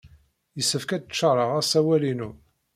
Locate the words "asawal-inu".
1.61-2.31